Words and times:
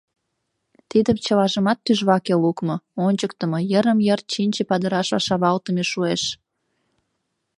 Тидым 0.89 1.17
чылажымат 1.25 1.79
тӱжваке 1.85 2.35
лукмо, 2.43 2.75
ончыктымо, 3.05 3.59
йырым-йыр 3.71 4.19
чинче 4.31 4.63
падырашла 4.69 5.19
шавалтыме 5.27 5.83
шуэш! 5.91 6.23